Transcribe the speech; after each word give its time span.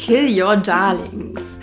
Kill 0.00 0.42
Your 0.42 0.56
Darlings. 0.56 1.58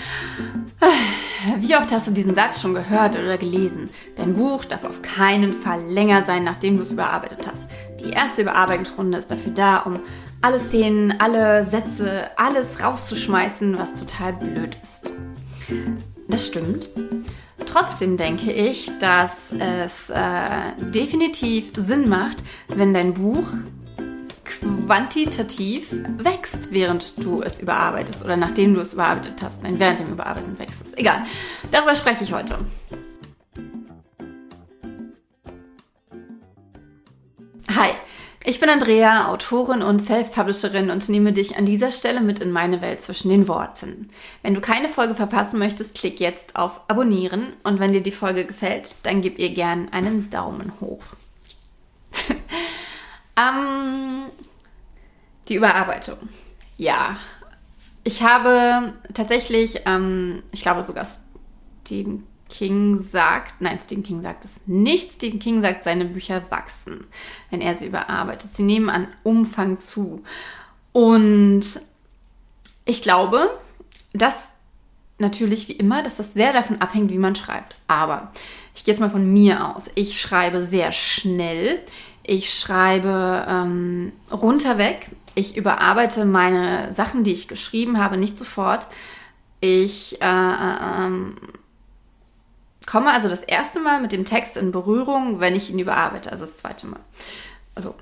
Wie 1.58 1.76
oft 1.76 1.92
hast 1.92 2.06
du 2.06 2.12
diesen 2.12 2.36
Satz 2.36 2.62
schon 2.62 2.76
gehört 2.76 3.18
oder 3.18 3.36
gelesen? 3.40 3.90
Dein 4.16 4.36
Buch 4.36 4.64
darf 4.64 4.84
auf 4.84 5.02
keinen 5.02 5.54
Fall 5.54 5.82
länger 5.90 6.22
sein, 6.22 6.44
nachdem 6.44 6.78
du 6.78 6.84
es 6.84 6.92
überarbeitet 6.92 7.48
hast. 7.48 7.66
Die 8.00 8.12
erste 8.12 8.44
Überarbeitungsrunde 8.44 9.18
ist 9.18 9.32
dafür 9.32 9.54
da, 9.54 9.78
um 9.80 10.00
alle 10.44 10.60
Szenen, 10.60 11.20
alle 11.20 11.66
Sätze, 11.66 12.30
alles 12.36 12.84
rauszuschmeißen, 12.84 13.76
was 13.76 14.00
total 14.00 14.34
blöd 14.34 14.78
ist. 14.84 15.12
Das 16.28 16.46
stimmt. 16.46 16.90
Trotzdem 17.66 18.18
denke 18.18 18.52
ich, 18.52 18.92
dass 19.00 19.52
es 19.52 20.12
äh, 20.12 20.92
definitiv 20.92 21.72
Sinn 21.76 22.08
macht, 22.08 22.44
wenn 22.68 22.94
dein 22.94 23.16
Buch 23.16 23.48
quantitativ 24.60 25.94
wächst, 26.18 26.72
während 26.72 27.24
du 27.24 27.42
es 27.42 27.60
überarbeitest 27.60 28.24
oder 28.24 28.38
nachdem 28.38 28.74
du 28.74 28.82
es 28.82 28.94
überarbeitet 28.94 29.42
hast. 29.42 29.64
Nein, 29.64 29.80
während 29.80 30.00
dem 30.00 30.12
Überarbeiten 30.12 30.58
wächst 30.60 30.86
es. 30.86 30.94
Egal. 30.98 31.24
Darüber 31.72 31.96
spreche 31.96 32.24
ich 32.24 32.34
heute. 32.34 32.58
Hi, 37.76 37.92
ich 38.50 38.62
bin 38.62 38.70
Andrea, 38.70 39.28
Autorin 39.28 39.82
und 39.82 40.00
Self-Publisherin 40.00 40.90
und 40.90 41.10
nehme 41.10 41.34
dich 41.34 41.58
an 41.58 41.66
dieser 41.66 41.92
Stelle 41.92 42.22
mit 42.22 42.40
in 42.40 42.54
meine 42.54 42.80
Welt 42.80 43.02
zwischen 43.02 43.28
den 43.28 43.50
Worten. 43.50 44.08
Wenn 44.42 44.54
du 44.54 44.62
keine 44.62 44.88
Folge 44.88 45.16
verpassen 45.16 45.60
möchtest, 45.60 45.96
klick 45.96 46.22
jetzt 46.22 46.56
auf 46.56 46.80
Abonnieren 46.88 47.58
und 47.64 47.82
wenn 47.82 47.92
dir 47.92 48.02
die 48.02 48.12
Folge 48.12 48.46
gefällt, 48.46 48.96
dann 49.04 49.22
gib 49.22 49.38
ihr 49.38 49.50
gern 49.50 49.90
einen 49.90 50.30
Daumen 50.30 50.72
hoch. 50.80 51.04
ähm, 53.38 54.07
die 55.48 55.56
Überarbeitung. 55.56 56.18
Ja, 56.78 57.18
ich 58.04 58.24
habe 58.24 58.94
tatsächlich, 59.14 59.82
ähm, 59.86 60.44
ich 60.52 60.62
glaube 60.62 60.84
sogar 60.84 61.06
Stephen 61.82 62.24
King 62.50 63.00
sagt, 63.00 63.62
nein, 63.62 63.80
Stephen 63.84 64.04
King 64.04 64.22
sagt 64.22 64.46
es 64.46 64.62
nicht. 64.66 65.14
Stephen 65.14 65.40
King 65.40 65.62
sagt, 65.62 65.84
seine 65.84 66.06
Bücher 66.06 66.42
wachsen, 66.50 67.06
wenn 67.50 67.62
er 67.62 67.76
sie 67.76 67.88
überarbeitet. 67.88 68.56
Sie 68.56 68.64
nehmen 68.64 68.90
an 68.90 69.08
Umfang 69.24 69.80
zu. 69.80 70.24
Und 70.94 71.82
ich 72.86 73.02
glaube, 73.02 73.60
dass 74.14 74.50
natürlich 75.20 75.68
wie 75.68 75.74
immer, 75.74 76.04
dass 76.04 76.18
das 76.18 76.34
sehr 76.34 76.54
davon 76.54 76.82
abhängt, 76.82 77.12
wie 77.12 77.18
man 77.18 77.36
schreibt. 77.36 77.76
Aber 77.88 78.32
ich 78.76 78.84
gehe 78.84 78.94
jetzt 78.94 79.02
mal 79.02 79.10
von 79.10 79.32
mir 79.32 79.76
aus. 79.76 79.90
Ich 79.96 80.20
schreibe 80.20 80.64
sehr 80.64 80.92
schnell. 80.92 81.82
Ich 82.24 82.54
schreibe 82.54 83.46
ähm, 83.50 84.14
runterweg. 84.32 85.10
Ich 85.38 85.56
überarbeite 85.56 86.26
meine 86.26 86.92
Sachen, 86.94 87.24
die 87.24 87.32
ich 87.32 87.48
geschrieben 87.48 88.00
habe, 88.00 88.18
nicht 88.18 88.40
sofort. 88.40 88.88
Ich 89.60 90.20
äh, 90.20 90.26
äh, 90.26 91.06
ähm, 91.06 91.38
komme 92.88 93.12
also 93.12 93.30
das 93.30 93.44
erste 93.44 93.80
Mal 93.80 94.02
mit 94.02 94.14
dem 94.14 94.26
Text 94.26 94.58
in 94.58 94.72
Berührung, 94.72 95.40
wenn 95.40 95.56
ich 95.56 95.70
ihn 95.70 95.78
überarbeite, 95.78 96.32
also 96.32 96.44
das 96.44 96.58
zweite 96.58 96.88
Mal. 96.88 97.02
Also 97.76 97.94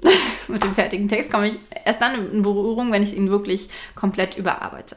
mit 0.48 0.64
dem 0.64 0.74
fertigen 0.74 1.08
Text 1.08 1.30
komme 1.30 1.48
ich 1.48 1.58
erst 1.84 2.00
dann 2.00 2.32
in 2.32 2.40
Berührung, 2.40 2.90
wenn 2.90 3.02
ich 3.02 3.14
ihn 3.14 3.28
wirklich 3.28 3.68
komplett 3.94 4.38
überarbeite. 4.38 4.96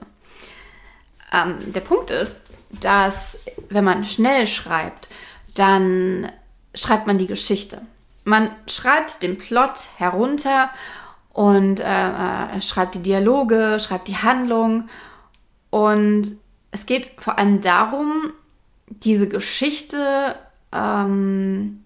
Ähm, 1.33 1.73
der 1.73 1.81
Punkt 1.81 2.09
ist, 2.09 2.39
dass 2.69 3.37
wenn 3.67 3.83
man 3.83 4.05
schnell 4.05 4.47
schreibt, 4.47 5.09
dann 5.55 6.31
schreibt 6.73 7.05
man 7.05 7.17
die 7.17 7.27
Geschichte. 7.27 7.81
Man 8.23 8.49
schreibt 8.65 9.23
den 9.23 9.37
Plot 9.37 9.89
herunter 9.97 10.69
und 11.35 11.81
äh, 11.81 11.83
äh, 11.83 12.61
schreibt 12.61 12.95
die 12.95 13.01
Dialoge, 13.01 13.77
schreibt 13.81 14.07
die 14.07 14.15
Handlung. 14.15 14.87
Und 15.69 16.31
es 16.71 16.85
geht 16.85 17.11
vor 17.17 17.37
allem 17.37 17.59
darum, 17.59 18.31
diese 18.87 19.27
Geschichte 19.27 20.37
ähm, 20.71 21.83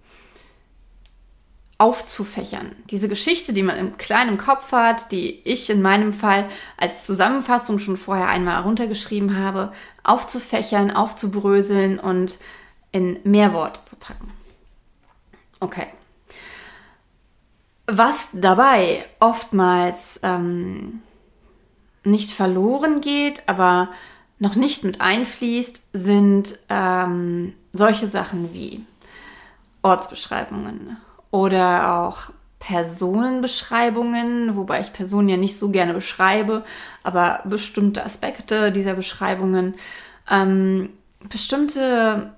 aufzufächern. 1.79 2.75
Diese 2.91 3.09
Geschichte, 3.09 3.51
die 3.51 3.63
man 3.63 3.77
im 3.77 3.97
kleinen 3.97 4.37
Kopf 4.37 4.71
hat, 4.71 5.11
die 5.11 5.41
ich 5.45 5.71
in 5.71 5.81
meinem 5.81 6.13
Fall 6.13 6.47
als 6.77 7.07
Zusammenfassung 7.07 7.79
schon 7.79 7.97
vorher 7.97 8.27
einmal 8.27 8.57
heruntergeschrieben 8.57 9.35
habe, 9.35 9.71
aufzufächern, 10.03 10.91
aufzubröseln 10.91 11.97
und 11.97 12.37
in 12.91 13.17
mehr 13.23 13.51
Worte 13.53 13.83
zu 13.83 13.95
packen. 13.95 14.31
Okay. 15.59 15.87
Was 17.91 18.27
dabei 18.33 19.03
oftmals 19.19 20.19
ähm, 20.21 21.01
nicht 22.03 22.31
verloren 22.31 23.01
geht, 23.01 23.41
aber 23.47 23.89
noch 24.37 24.55
nicht 24.55 24.83
mit 24.83 25.01
einfließt, 25.01 25.81
sind 25.93 26.59
ähm, 26.69 27.53
solche 27.73 28.05
Sachen 28.07 28.53
wie 28.53 28.85
Ortsbeschreibungen 29.81 30.97
oder 31.31 31.97
auch 31.97 32.29
Personenbeschreibungen, 32.59 34.55
wobei 34.55 34.81
ich 34.81 34.93
Personen 34.93 35.29
ja 35.29 35.37
nicht 35.37 35.57
so 35.57 35.69
gerne 35.69 35.95
beschreibe, 35.95 36.63
aber 37.01 37.39
bestimmte 37.45 38.05
Aspekte 38.05 38.71
dieser 38.71 38.93
Beschreibungen, 38.93 39.73
ähm, 40.29 40.89
bestimmte 41.27 42.33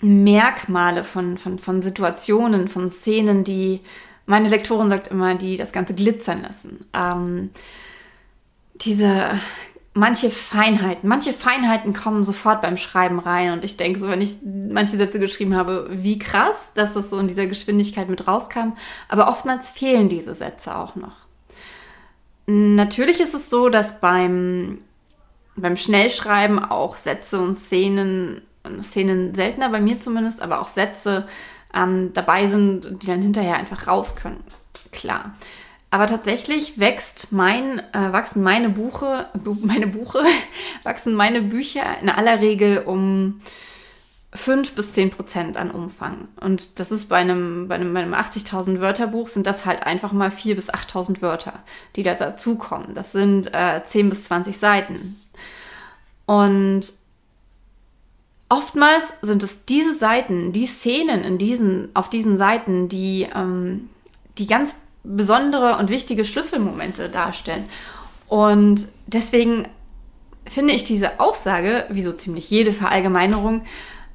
Merkmale 0.00 1.02
von, 1.02 1.36
von, 1.36 1.58
von 1.58 1.82
Situationen, 1.82 2.68
von 2.68 2.90
Szenen, 2.90 3.42
die 3.42 3.80
meine 4.28 4.50
Lektorin 4.50 4.90
sagt 4.90 5.08
immer, 5.08 5.34
die 5.34 5.56
das 5.56 5.72
Ganze 5.72 5.94
glitzern 5.94 6.42
lassen. 6.42 6.84
Ähm, 6.94 7.50
diese 8.74 9.30
manche 9.94 10.30
Feinheiten, 10.30 11.08
manche 11.08 11.32
Feinheiten 11.32 11.94
kommen 11.94 12.24
sofort 12.24 12.60
beim 12.60 12.76
Schreiben 12.76 13.18
rein 13.18 13.52
und 13.52 13.64
ich 13.64 13.78
denke 13.78 13.98
so, 13.98 14.08
wenn 14.08 14.20
ich 14.20 14.36
manche 14.44 14.98
Sätze 14.98 15.18
geschrieben 15.18 15.56
habe, 15.56 15.88
wie 15.90 16.18
krass, 16.18 16.68
dass 16.74 16.92
das 16.92 17.08
so 17.08 17.18
in 17.18 17.26
dieser 17.26 17.46
Geschwindigkeit 17.46 18.10
mit 18.10 18.28
rauskam, 18.28 18.74
aber 19.08 19.28
oftmals 19.28 19.70
fehlen 19.70 20.10
diese 20.10 20.34
Sätze 20.34 20.76
auch 20.76 20.94
noch. 20.94 21.26
Natürlich 22.46 23.20
ist 23.20 23.34
es 23.34 23.48
so, 23.48 23.70
dass 23.70 23.98
beim, 23.98 24.82
beim 25.56 25.78
Schnellschreiben 25.78 26.58
auch 26.58 26.98
Sätze 26.98 27.40
und 27.40 27.54
Szenen, 27.54 28.42
Szenen 28.82 29.34
seltener 29.34 29.70
bei 29.70 29.80
mir 29.80 29.98
zumindest, 29.98 30.42
aber 30.42 30.60
auch 30.60 30.68
Sätze 30.68 31.26
ähm, 31.74 32.12
dabei 32.14 32.46
sind, 32.46 33.02
die 33.02 33.06
dann 33.06 33.22
hinterher 33.22 33.56
einfach 33.56 33.86
raus 33.86 34.16
können. 34.16 34.42
Klar. 34.92 35.34
Aber 35.90 36.06
tatsächlich 36.06 36.78
wächst 36.78 37.32
mein, 37.32 37.78
äh, 37.92 38.12
wachsen 38.12 38.42
meine 38.42 38.68
Buche, 38.68 39.26
meine 39.62 39.86
Buche, 39.86 40.22
wachsen 40.82 41.14
meine 41.14 41.42
Bücher 41.42 41.82
in 42.02 42.10
aller 42.10 42.40
Regel 42.40 42.78
um 42.84 43.40
5 44.34 44.72
bis 44.74 44.92
10 44.92 45.10
Prozent 45.10 45.56
an 45.56 45.70
Umfang. 45.70 46.28
Und 46.38 46.78
das 46.78 46.92
ist 46.92 47.08
bei 47.08 47.16
einem, 47.16 47.68
bei 47.68 47.76
einem, 47.76 47.96
einem 47.96 48.12
80.000 48.12 48.80
Wörterbuch 48.80 49.28
sind 49.28 49.46
das 49.46 49.64
halt 49.64 49.82
einfach 49.84 50.12
mal 50.12 50.30
4 50.30 50.54
bis 50.56 50.70
8.000 50.70 51.22
Wörter, 51.22 51.54
die 51.96 52.02
da 52.02 52.14
dazukommen. 52.14 52.92
Das 52.92 53.12
sind 53.12 53.54
äh, 53.54 53.82
10 53.82 54.10
bis 54.10 54.24
20 54.24 54.58
Seiten. 54.58 55.18
Und 56.26 56.92
oftmals 58.48 59.12
sind 59.22 59.42
es 59.42 59.64
diese 59.64 59.94
Seiten, 59.94 60.52
die 60.52 60.66
Szenen 60.66 61.24
in 61.24 61.38
diesen, 61.38 61.90
auf 61.94 62.08
diesen 62.08 62.36
Seiten, 62.36 62.88
die, 62.88 63.28
ähm, 63.34 63.88
die 64.38 64.46
ganz 64.46 64.74
besondere 65.04 65.76
und 65.78 65.88
wichtige 65.88 66.24
Schlüsselmomente 66.24 67.08
darstellen. 67.08 67.64
Und 68.26 68.88
deswegen 69.06 69.68
finde 70.46 70.74
ich 70.74 70.84
diese 70.84 71.20
Aussage, 71.20 71.86
wie 71.90 72.02
so 72.02 72.12
ziemlich 72.12 72.50
jede 72.50 72.72
Verallgemeinerung, 72.72 73.62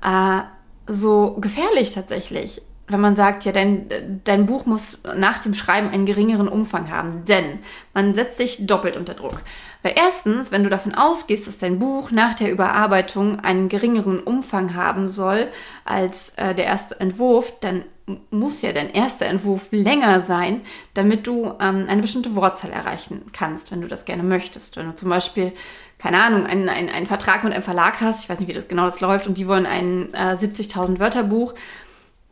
äh, 0.04 0.42
so 0.88 1.38
gefährlich 1.40 1.92
tatsächlich. 1.92 2.62
Wenn 2.94 3.02
man 3.02 3.16
sagt, 3.16 3.44
ja, 3.44 3.52
dein, 3.52 4.22
dein 4.24 4.46
Buch 4.46 4.68
muss 4.68 5.00
nach 5.18 5.40
dem 5.40 5.56
Schreiben 5.56 5.90
einen 5.90 6.06
geringeren 6.06 6.48
Umfang 6.48 6.92
haben, 6.92 7.26
denn 7.26 7.60
man 7.94 8.14
setzt 8.14 8.38
sich 8.38 8.68
doppelt 8.68 8.98
unter 8.98 9.16
Druck. 9.16 9.42
Weil 9.82 9.94
erstens, 9.98 10.52
wenn 10.52 10.64
du 10.64 10.70
davon 10.70 10.94
ausgehst, 10.94 11.48
dass 11.48 11.58
dein 11.58 11.80
Buch 11.80 12.12
nach 12.12 12.36
der 12.36 12.52
Überarbeitung 12.52 13.40
einen 13.40 13.68
geringeren 13.68 14.20
Umfang 14.20 14.76
haben 14.76 15.08
soll 15.08 15.48
als 15.86 16.34
äh, 16.38 16.54
der 16.54 16.66
erste 16.66 17.00
Entwurf, 17.00 17.60
dann 17.60 17.84
muss 18.32 18.62
ja 18.62 18.74
dein 18.74 18.90
erster 18.90 19.26
Entwurf 19.26 19.70
länger 19.72 20.20
sein, 20.20 20.62
damit 20.94 21.26
du 21.26 21.54
ähm, 21.60 21.86
eine 21.88 22.02
bestimmte 22.02 22.36
Wortzahl 22.36 22.72
erreichen 22.72 23.24
kannst, 23.32 23.72
wenn 23.72 23.82
du 23.82 23.88
das 23.88 24.06
gerne 24.06 24.24
möchtest. 24.24 24.76
Wenn 24.76 24.88
du 24.88 24.96
zum 24.96 25.10
Beispiel, 25.10 25.54
keine 26.00 26.22
Ahnung, 26.22 26.46
einen, 26.46 26.68
einen, 26.68 26.90
einen 26.90 27.08
Vertrag 27.08 27.44
mit 27.44 27.54
einem 27.54 27.64
Verlag 27.64 28.02
hast, 28.02 28.24
ich 28.24 28.30
weiß 28.30 28.40
nicht, 28.40 28.50
wie 28.50 28.54
das 28.54 28.68
genau 28.68 28.86
das 28.86 29.00
läuft, 29.00 29.28
und 29.28 29.38
die 29.38 29.48
wollen 29.48 29.66
ein 29.66 30.14
äh, 30.14 30.36
70.000 30.36 31.00
Wörterbuch, 31.00 31.54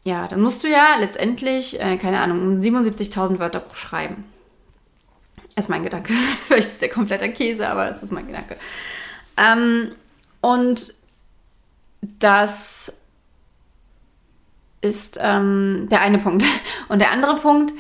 ja, 0.04 0.28
dann 0.28 0.42
musst 0.42 0.64
du 0.64 0.68
ja 0.68 0.96
letztendlich, 1.00 1.80
äh, 1.80 1.98
keine 1.98 2.20
Ahnung, 2.20 2.58
ein 2.58 2.62
77.000 2.62 3.40
Wörterbuch 3.40 3.76
schreiben. 3.76 4.24
Ist 5.56 5.70
mein 5.70 5.84
Gedanke. 5.84 6.14
Vielleicht 6.48 6.70
ist 6.70 6.82
der 6.82 6.90
kompletter 6.90 7.28
Käse, 7.30 7.68
aber 7.68 7.92
es 7.92 8.02
ist 8.02 8.12
mein 8.12 8.28
Gedanke. 8.28 8.58
Ähm, 9.38 9.92
und 10.42 10.94
das 12.02 12.92
ist 14.82 15.20
ähm, 15.22 15.88
der 15.92 16.02
eine 16.02 16.18
Punkt. 16.18 16.44
Und 16.90 17.00
der 17.00 17.12
andere 17.12 17.36
Punkt 17.36 17.74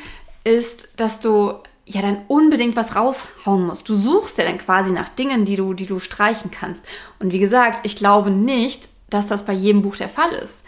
ist, 0.44 0.90
dass 0.98 1.20
du 1.20 1.56
ja 1.86 2.02
dann 2.02 2.20
unbedingt 2.28 2.76
was 2.76 2.96
raushauen 2.96 3.66
musst. 3.66 3.90
Du 3.90 3.96
suchst 3.96 4.38
ja 4.38 4.46
dann 4.46 4.60
quasi 4.60 4.92
nach 4.92 5.10
Dingen, 5.10 5.46
die 5.46 5.56
du, 5.56 5.74
die 5.74 5.88
du 5.88 6.00
streichen 6.00 6.52
kannst. 6.52 6.84
Und 7.20 7.34
wie 7.34 7.40
gesagt, 7.40 7.86
ich 7.86 7.96
glaube 7.96 8.30
nicht, 8.30 8.90
dass 9.10 9.28
das 9.28 9.46
bei 9.46 9.54
jedem 9.54 9.82
Buch 9.82 9.96
der 9.98 10.10
Fall 10.10 10.32
ist. 10.34 10.64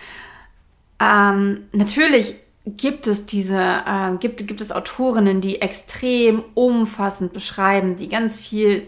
Ähm, 1.03 1.65
natürlich 1.71 2.35
gibt 2.65 3.07
es 3.07 3.25
diese, 3.25 3.57
äh, 3.57 4.15
gibt, 4.19 4.47
gibt 4.47 4.61
es 4.61 4.71
Autorinnen, 4.71 5.41
die 5.41 5.61
extrem 5.61 6.43
umfassend 6.53 7.33
beschreiben, 7.33 7.97
die 7.97 8.07
ganz 8.07 8.39
viel 8.39 8.87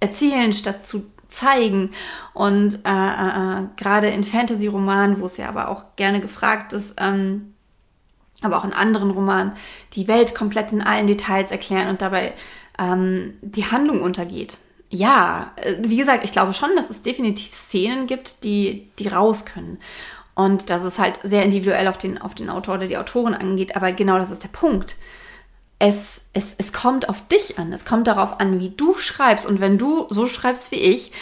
erzählen, 0.00 0.52
statt 0.52 0.84
zu 0.84 1.04
zeigen. 1.28 1.92
Und 2.34 2.80
äh, 2.84 2.88
äh, 2.88 3.60
äh 3.60 3.66
gerade 3.76 4.08
in 4.08 4.24
Fantasy-Romanen, 4.24 5.20
wo 5.20 5.26
es 5.26 5.36
ja 5.38 5.48
aber 5.48 5.68
auch 5.68 5.84
gerne 5.96 6.20
gefragt 6.20 6.72
ist, 6.72 6.94
ähm, 6.98 7.54
aber 8.42 8.58
auch 8.58 8.64
in 8.64 8.72
anderen 8.72 9.10
Romanen, 9.10 9.52
die 9.92 10.08
Welt 10.08 10.34
komplett 10.34 10.72
in 10.72 10.82
allen 10.82 11.06
Details 11.06 11.50
erklären 11.50 11.88
und 11.88 12.02
dabei 12.02 12.34
ähm, 12.78 13.34
die 13.42 13.70
Handlung 13.70 14.02
untergeht. 14.02 14.58
Ja, 14.90 15.52
äh, 15.56 15.76
wie 15.82 15.96
gesagt, 15.96 16.24
ich 16.24 16.32
glaube 16.32 16.52
schon, 16.52 16.70
dass 16.76 16.90
es 16.90 17.02
definitiv 17.02 17.52
Szenen 17.52 18.06
gibt, 18.06 18.44
die, 18.44 18.90
die 18.98 19.08
raus 19.08 19.44
können. 19.44 19.78
Und 20.40 20.70
dass 20.70 20.82
es 20.82 20.98
halt 20.98 21.20
sehr 21.22 21.44
individuell 21.44 21.86
auf 21.86 21.98
den, 21.98 22.16
auf 22.16 22.34
den 22.34 22.48
Autor 22.48 22.76
oder 22.76 22.86
die 22.86 22.96
Autorin 22.96 23.34
angeht. 23.34 23.76
Aber 23.76 23.92
genau 23.92 24.16
das 24.16 24.30
ist 24.30 24.42
der 24.42 24.48
Punkt. 24.48 24.96
Es, 25.78 26.22
es, 26.32 26.54
es 26.56 26.72
kommt 26.72 27.10
auf 27.10 27.26
dich 27.28 27.58
an. 27.58 27.74
Es 27.74 27.84
kommt 27.84 28.06
darauf 28.06 28.40
an, 28.40 28.58
wie 28.58 28.70
du 28.70 28.94
schreibst. 28.94 29.44
Und 29.44 29.60
wenn 29.60 29.76
du 29.76 30.06
so 30.08 30.26
schreibst 30.26 30.72
wie 30.72 30.76
ich, 30.76 31.12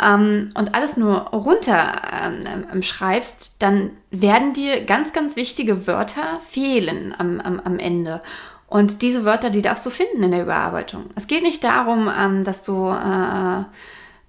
ähm, 0.00 0.52
und 0.54 0.74
alles 0.76 0.96
nur 0.96 1.16
runter 1.30 2.02
ähm, 2.24 2.44
ähm, 2.72 2.82
schreibst, 2.84 3.56
dann 3.58 3.90
werden 4.12 4.52
dir 4.52 4.84
ganz, 4.84 5.12
ganz 5.12 5.34
wichtige 5.34 5.88
Wörter 5.88 6.40
fehlen 6.48 7.14
am, 7.18 7.40
am, 7.40 7.58
am 7.60 7.80
Ende. 7.80 8.22
Und 8.68 9.02
diese 9.02 9.24
Wörter, 9.24 9.50
die 9.50 9.62
darfst 9.62 9.84
du 9.84 9.90
finden 9.90 10.22
in 10.22 10.30
der 10.30 10.42
Überarbeitung. 10.42 11.10
Es 11.16 11.26
geht 11.26 11.42
nicht 11.42 11.64
darum, 11.64 12.08
ähm, 12.08 12.44
dass 12.44 12.62
du 12.62 12.88
äh, 12.88 13.64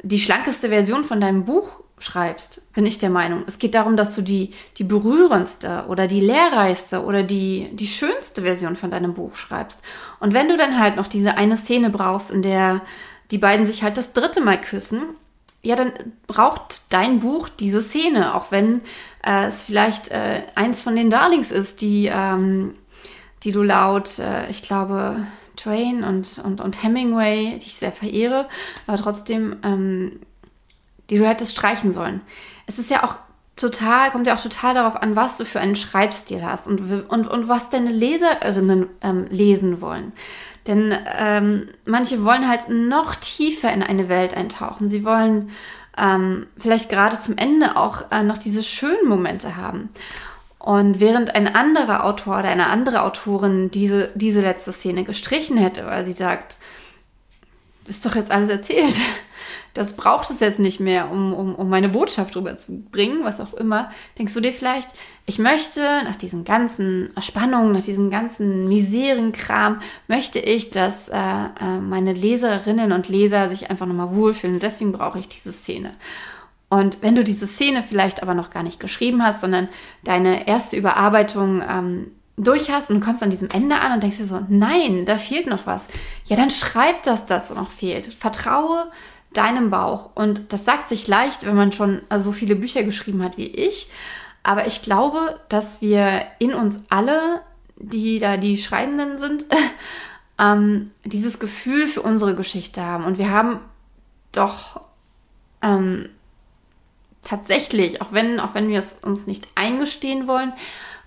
die 0.02 0.20
schlankeste 0.20 0.70
Version 0.70 1.06
von 1.06 1.22
deinem 1.22 1.46
Buch 1.46 1.83
schreibst, 2.04 2.62
bin 2.74 2.86
ich 2.86 2.98
der 2.98 3.10
Meinung. 3.10 3.44
Es 3.48 3.60
geht 3.60 3.76
darum, 3.76 3.98
dass 3.98 4.16
du 4.16 4.22
die, 4.22 4.52
die 4.78 4.84
berührendste 4.84 5.86
oder 5.88 6.08
die 6.08 6.20
lehrreichste 6.20 7.04
oder 7.04 7.24
die, 7.24 7.70
die 7.74 7.88
schönste 7.88 8.42
Version 8.42 8.76
von 8.76 8.92
deinem 8.92 9.14
Buch 9.14 9.36
schreibst. 9.36 9.82
Und 10.20 10.34
wenn 10.34 10.50
du 10.50 10.58
dann 10.58 10.80
halt 10.80 10.96
noch 10.96 11.08
diese 11.08 11.38
eine 11.38 11.58
Szene 11.58 11.90
brauchst, 11.90 12.32
in 12.32 12.42
der 12.42 12.82
die 13.32 13.38
beiden 13.38 13.66
sich 13.66 13.84
halt 13.84 13.98
das 13.98 14.14
dritte 14.14 14.42
Mal 14.42 14.60
küssen, 14.60 15.02
ja, 15.64 15.76
dann 15.76 15.94
braucht 16.28 16.84
dein 16.90 17.20
Buch 17.20 17.48
diese 17.48 17.82
Szene, 17.82 18.36
auch 18.36 18.52
wenn 18.52 18.82
äh, 19.26 19.48
es 19.48 19.64
vielleicht 19.64 20.10
äh, 20.10 20.44
eins 20.56 20.82
von 20.82 20.96
den 20.96 21.10
Darlings 21.10 21.52
ist, 21.52 21.82
die, 21.82 22.12
ähm, 22.14 22.76
die 23.44 23.54
du 23.54 23.64
laut, 23.64 24.20
äh, 24.20 24.50
ich 24.50 24.62
glaube, 24.62 25.26
Twain 25.56 26.04
und, 26.04 26.42
und, 26.44 26.60
und 26.60 26.84
Hemingway, 26.84 27.58
die 27.60 27.66
ich 27.66 27.76
sehr 27.76 27.94
verehre, 27.94 28.48
aber 28.88 28.98
trotzdem, 28.98 29.56
ähm, 29.64 30.20
die 31.13 31.19
du 31.19 31.27
hättest 31.27 31.51
streichen 31.51 31.92
sollen. 31.92 32.21
Es 32.65 32.80
ist 32.80 32.89
ja 32.89 33.04
auch 33.04 33.19
total, 33.56 34.10
kommt 34.10 34.25
ja 34.25 34.36
auch 34.36 34.42
total 34.42 34.74
darauf 34.74 34.95
an, 34.95 35.15
was 35.15 35.38
du 35.38 35.45
für 35.45 35.60
einen 35.60 35.75
Schreibstil 35.75 36.44
hast 36.44 36.68
und, 36.68 36.81
und, 37.07 37.27
und 37.27 37.48
was 37.48 37.69
deine 37.69 37.92
Leserinnen 37.92 38.88
ähm, 39.01 39.27
lesen 39.30 39.80
wollen. 39.80 40.12
Denn 40.65 40.98
ähm, 41.15 41.69
manche 41.86 42.24
wollen 42.24 42.50
halt 42.50 42.69
noch 42.69 43.15
tiefer 43.15 43.71
in 43.71 43.83
eine 43.83 44.10
Welt 44.10 44.33
eintauchen. 44.33 44.89
Sie 44.89 45.06
wollen 45.06 45.51
ähm, 45.98 46.48
vielleicht 46.57 46.89
gerade 46.89 47.19
zum 47.19 47.38
Ende 47.38 47.77
auch 47.77 48.12
äh, 48.12 48.24
noch 48.24 48.39
diese 48.39 48.63
schönen 48.63 49.07
Momente 49.07 49.56
haben. 49.56 49.89
Und 50.57 51.00
während 51.00 51.36
ein 51.36 51.54
anderer 51.54 52.06
Autor 52.06 52.39
oder 52.39 52.50
eine 52.50 52.68
andere 52.68 53.04
Autorin 53.04 53.69
diese, 53.69 54.10
diese 54.15 54.42
letzte 54.42 54.71
Szene 54.71 55.04
gestrichen 55.04 55.57
hätte, 55.57 55.86
weil 55.86 56.06
sie 56.06 56.13
sagt, 56.13 56.57
ist 57.86 58.04
doch 58.04 58.15
jetzt 58.15 58.31
alles 58.31 58.50
erzählt, 58.50 58.95
das 59.74 59.96
braucht 59.96 60.30
es 60.30 60.40
jetzt 60.40 60.60
nicht 60.60 60.80
mehr, 60.80 61.10
um, 61.10 61.34
um, 61.34 61.56
um 61.56 61.70
meine 61.70 61.90
Botschaft 61.90 62.36
rüberzubringen, 62.36 63.24
was 63.24 63.42
auch 63.42 63.54
immer, 63.54 63.90
denkst 64.18 64.34
du 64.34 64.40
dir 64.40 64.54
vielleicht, 64.54 64.90
ich 65.25 65.40
möchte 65.40 65.81
nach 66.04 66.16
diesen 66.16 66.44
ganzen 66.44 67.10
Spannungen, 67.20 67.72
nach 67.72 67.84
diesem 67.84 68.12
ganzen 68.12 68.68
Miserenkram, 68.68 69.80
möchte 70.08 70.40
ich, 70.40 70.70
dass 70.70 71.10
äh, 71.10 71.16
äh, 71.18 71.80
meine 71.80 72.14
Leserinnen 72.14 72.92
und 72.92 73.10
Leser 73.10 73.50
sich 73.50 73.70
einfach 73.70 73.86
nochmal 73.86 74.16
wohlfühlen 74.16 74.60
deswegen 74.60 74.92
brauche 74.92 75.20
ich 75.20 75.28
diese 75.28 75.52
Szene. 75.52 75.92
Und 76.70 77.02
wenn 77.02 77.16
du 77.16 77.24
diese 77.24 77.48
Szene 77.48 77.84
vielleicht 77.88 78.24
aber 78.24 78.34
noch 78.34 78.50
gar 78.50 78.64
nicht 78.64 78.80
geschrieben 78.80 79.24
hast, 79.24 79.42
sondern 79.42 79.70
deine 80.04 80.48
erste 80.48 80.75
Überarbeitung 80.75 81.64
ähm, 81.68 82.12
durch 82.36 82.72
hast 82.72 82.90
und 82.90 83.00
kommst 83.00 83.22
an 83.22 83.30
diesem 83.30 83.50
Ende 83.50 83.80
an 83.80 83.92
und 83.94 84.04
denkst 84.04 84.18
dir 84.18 84.25
so, 84.25 84.40
nein, 84.50 85.06
da 85.06 85.18
fehlt 85.18 85.46
noch 85.46 85.68
was. 85.68 85.88
Ja, 86.25 86.36
dann 86.36 86.50
schreib, 86.50 87.04
dass 87.04 87.25
das 87.25 87.54
noch 87.54 87.70
fehlt. 87.70 88.12
Vertraue 88.12 88.92
deinem 89.34 89.70
Bauch. 89.70 90.12
Und 90.16 90.54
das 90.54 90.66
sagt 90.66 90.90
sich 90.90 91.08
leicht, 91.08 91.46
wenn 91.46 91.56
man 91.56 91.72
schon 91.72 92.02
äh, 92.10 92.20
so 92.20 92.32
viele 92.32 92.56
Bücher 92.56 92.84
geschrieben 92.84 93.24
hat 93.24 93.38
wie 93.38 93.48
ich. 93.48 93.90
Aber 94.44 94.68
ich 94.68 94.82
glaube, 94.82 95.40
dass 95.50 95.82
wir 95.82 96.24
in 96.40 96.54
uns 96.54 96.78
alle, 96.90 97.42
die 97.78 98.20
da 98.20 98.38
die 98.38 98.58
Schreibenden 98.58 99.18
sind, 99.18 99.46
ähm, 100.40 100.90
dieses 101.06 101.40
Gefühl 101.40 101.88
für 101.88 102.02
unsere 102.02 102.36
Geschichte 102.36 102.86
haben. 102.86 103.06
Und 103.06 103.18
wir 103.18 103.32
haben 103.32 103.60
doch 104.32 104.82
ähm, 105.62 106.10
tatsächlich, 107.24 108.02
auch 108.02 108.12
wenn, 108.12 108.40
auch 108.40 108.54
wenn 108.54 108.70
wir 108.70 108.80
es 108.80 108.98
uns 109.02 109.28
nicht 109.28 109.48
eingestehen 109.56 110.28
wollen, 110.28 110.54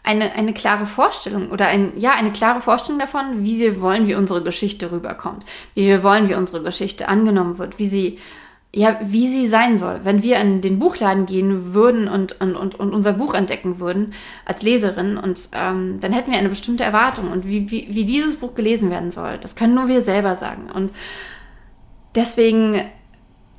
eine, 0.07 0.33
eine 0.35 0.55
klare 0.55 0.87
Vorstellung 0.87 1.51
oder 1.51 1.67
ein, 1.67 1.93
ja, 1.97 2.13
eine 2.13 2.31
klare 2.31 2.61
Vorstellung 2.61 3.01
davon, 3.01 3.45
wie 3.45 3.59
wir 3.59 3.81
wollen, 3.81 4.07
wie 4.07 4.15
unsere 4.15 4.41
Geschichte 4.41 4.93
rüberkommt, 4.93 5.45
wie 5.75 5.89
wir 5.89 6.05
wollen, 6.05 6.29
wie 6.29 6.35
unsere 6.35 6.63
Geschichte 6.63 7.09
angenommen 7.09 7.59
wird, 7.59 7.81
wie 7.81 7.89
sie, 7.89 8.19
ja, 8.73 9.01
wie 9.03 9.27
sie 9.27 9.49
sein 9.49 9.77
soll. 9.77 10.01
Wenn 10.05 10.23
wir 10.23 10.39
in 10.39 10.61
den 10.61 10.79
Buchladen 10.79 11.27
gehen 11.27 11.75
würden 11.75 12.07
und, 12.07 12.41
und, 12.41 12.55
und, 12.55 12.77
und 12.77 12.95
unser 12.95 13.15
Buch 13.15 13.35
entdecken 13.35 13.81
würden 13.81 14.15
als 14.45 14.63
Leserin 14.63 15.17
und 15.17 15.49
ähm, 15.53 15.99
dann 16.01 16.13
hätten 16.13 16.31
wir 16.31 16.39
eine 16.39 16.51
bestimmte 16.51 16.85
Erwartung 16.85 17.33
und 17.33 17.49
wie, 17.49 17.69
wie, 17.73 17.89
wie 17.91 18.05
dieses 18.05 18.37
Buch 18.37 18.55
gelesen 18.55 18.91
werden 18.91 19.11
soll, 19.11 19.39
das 19.39 19.57
können 19.57 19.75
nur 19.75 19.89
wir 19.89 20.03
selber 20.03 20.37
sagen. 20.37 20.71
Und 20.73 20.93
deswegen 22.15 22.81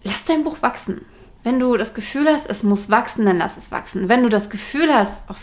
lass 0.03 0.23
dein 0.23 0.45
Buch 0.45 0.61
wachsen. 0.61 1.01
Wenn 1.43 1.59
du 1.59 1.75
das 1.75 1.93
Gefühl 1.93 2.27
hast, 2.27 2.49
es 2.49 2.63
muss 2.63 2.89
wachsen, 2.89 3.25
dann 3.25 3.37
lass 3.37 3.57
es 3.57 3.69
wachsen. 3.69 4.07
Wenn 4.07 4.23
du 4.23 4.29
das 4.29 4.49
Gefühl 4.49 4.93
hast, 4.93 5.19
oh, 5.29 5.35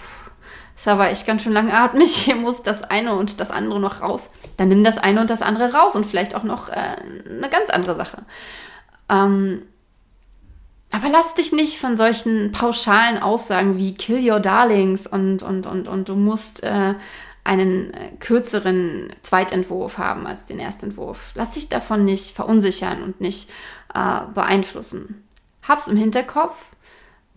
ist 0.76 0.88
aber 0.88 1.10
echt 1.10 1.26
ganz 1.26 1.42
schön 1.42 1.52
langatmig, 1.52 2.14
hier 2.24 2.36
muss 2.36 2.62
das 2.62 2.82
eine 2.82 3.14
und 3.14 3.40
das 3.40 3.50
andere 3.50 3.80
noch 3.80 4.00
raus. 4.00 4.30
Dann 4.56 4.68
nimm 4.68 4.84
das 4.84 4.98
eine 4.98 5.20
und 5.20 5.30
das 5.30 5.42
andere 5.42 5.72
raus 5.72 5.96
und 5.96 6.06
vielleicht 6.06 6.34
auch 6.34 6.44
noch 6.44 6.68
äh, 6.68 6.96
eine 7.28 7.48
ganz 7.48 7.70
andere 7.70 7.96
Sache. 7.96 8.22
Ähm, 9.08 9.62
aber 10.90 11.08
lass 11.08 11.34
dich 11.34 11.52
nicht 11.52 11.80
von 11.80 11.96
solchen 11.96 12.52
pauschalen 12.52 13.18
Aussagen 13.18 13.78
wie 13.78 13.94
Kill 13.94 14.30
Your 14.30 14.38
Darlings 14.38 15.06
und, 15.06 15.42
und, 15.42 15.66
und, 15.66 15.88
und 15.88 16.08
du 16.08 16.14
musst 16.14 16.62
äh, 16.62 16.94
einen 17.42 17.92
äh, 17.92 18.10
kürzeren 18.20 19.10
Zweitentwurf 19.22 19.98
haben 19.98 20.26
als 20.26 20.46
den 20.46 20.58
Erstentwurf. 20.58 21.32
Lass 21.34 21.52
dich 21.52 21.68
davon 21.68 22.04
nicht 22.04 22.34
verunsichern 22.34 23.02
und 23.02 23.20
nicht 23.20 23.50
äh, 23.92 24.20
beeinflussen. 24.34 25.24
Hab's 25.66 25.88
im 25.88 25.96
Hinterkopf, 25.96 26.56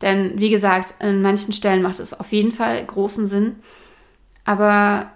denn 0.01 0.33
wie 0.35 0.49
gesagt, 0.49 0.95
in 1.01 1.21
manchen 1.21 1.53
Stellen 1.53 1.81
macht 1.81 1.99
es 1.99 2.19
auf 2.19 2.31
jeden 2.31 2.51
Fall 2.51 2.83
großen 2.85 3.27
Sinn. 3.27 3.55
Aber 4.45 5.11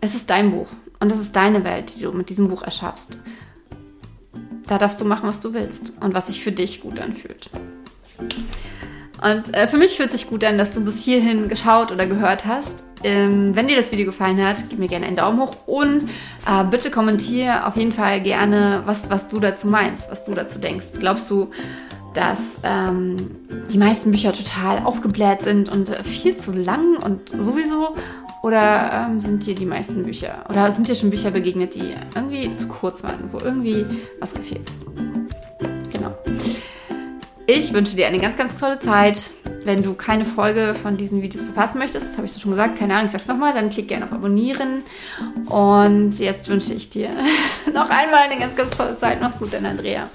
es 0.00 0.14
ist 0.14 0.30
dein 0.30 0.50
Buch 0.50 0.68
und 1.00 1.10
es 1.10 1.18
ist 1.18 1.34
deine 1.34 1.64
Welt, 1.64 1.96
die 1.96 2.02
du 2.02 2.12
mit 2.12 2.28
diesem 2.28 2.48
Buch 2.48 2.62
erschaffst. 2.62 3.18
Da 4.66 4.78
darfst 4.78 5.00
du 5.00 5.04
machen, 5.04 5.28
was 5.28 5.40
du 5.40 5.52
willst 5.52 5.92
und 6.00 6.14
was 6.14 6.28
sich 6.28 6.42
für 6.42 6.52
dich 6.52 6.80
gut 6.80 7.00
anfühlt. 7.00 7.50
Und 9.22 9.54
äh, 9.54 9.68
für 9.68 9.76
mich 9.76 9.96
fühlt 9.96 10.12
sich 10.12 10.28
gut 10.28 10.44
an, 10.44 10.56
dass 10.56 10.72
du 10.72 10.80
bis 10.82 11.02
hierhin 11.02 11.48
geschaut 11.48 11.92
oder 11.92 12.06
gehört 12.06 12.46
hast. 12.46 12.84
Ähm, 13.02 13.54
wenn 13.54 13.66
dir 13.66 13.76
das 13.76 13.92
Video 13.92 14.06
gefallen 14.06 14.42
hat, 14.44 14.64
gib 14.68 14.78
mir 14.78 14.88
gerne 14.88 15.06
einen 15.06 15.16
Daumen 15.16 15.40
hoch 15.40 15.56
und 15.66 16.04
äh, 16.04 16.64
bitte 16.70 16.90
kommentiere 16.90 17.66
auf 17.66 17.76
jeden 17.76 17.92
Fall 17.92 18.20
gerne, 18.20 18.82
was, 18.84 19.10
was 19.10 19.28
du 19.28 19.40
dazu 19.40 19.68
meinst, 19.68 20.10
was 20.10 20.24
du 20.24 20.34
dazu 20.34 20.58
denkst. 20.58 20.86
Glaubst 20.98 21.30
du, 21.30 21.50
dass 22.14 22.60
ähm, 22.64 23.16
die 23.72 23.78
meisten 23.78 24.10
Bücher 24.10 24.32
total 24.32 24.84
aufgebläht 24.84 25.42
sind 25.42 25.68
und 25.68 25.88
äh, 25.88 26.02
viel 26.04 26.36
zu 26.36 26.52
lang 26.52 26.96
und 26.96 27.20
sowieso? 27.38 27.94
Oder 28.42 29.08
ähm, 29.08 29.20
sind 29.20 29.44
dir 29.44 29.54
die 29.54 29.66
meisten 29.66 30.02
Bücher, 30.04 30.44
oder 30.48 30.72
sind 30.72 30.88
dir 30.88 30.94
schon 30.94 31.10
Bücher 31.10 31.30
begegnet, 31.30 31.74
die 31.74 31.94
irgendwie 32.14 32.54
zu 32.54 32.68
kurz 32.68 33.04
waren, 33.04 33.30
wo 33.32 33.38
irgendwie 33.38 33.84
was 34.18 34.32
gefehlt? 34.32 34.72
Genau. 35.92 36.14
Ich 37.46 37.74
wünsche 37.74 37.96
dir 37.96 38.06
eine 38.06 38.18
ganz, 38.18 38.36
ganz 38.36 38.56
tolle 38.56 38.78
Zeit. 38.78 39.30
Wenn 39.64 39.82
du 39.82 39.92
keine 39.92 40.24
Folge 40.24 40.74
von 40.74 40.96
diesen 40.96 41.20
Videos 41.20 41.44
verpassen 41.44 41.78
möchtest, 41.78 42.16
habe 42.16 42.26
ich 42.26 42.32
das 42.32 42.40
schon 42.40 42.52
gesagt, 42.52 42.78
keine 42.78 42.94
Ahnung, 42.94 43.06
ich 43.06 43.12
sag's 43.12 43.26
nochmal, 43.26 43.52
dann 43.52 43.68
klick 43.68 43.88
gerne 43.88 44.06
auf 44.06 44.12
Abonnieren. 44.12 44.82
Und 45.46 46.18
jetzt 46.18 46.48
wünsche 46.48 46.72
ich 46.72 46.88
dir 46.88 47.10
noch 47.74 47.90
einmal 47.90 48.20
eine 48.30 48.38
ganz, 48.38 48.56
ganz 48.56 48.74
tolle 48.74 48.96
Zeit. 48.96 49.20
Mach's 49.20 49.36
gut, 49.36 49.52
dein 49.52 49.66
Andrea. 49.66 50.08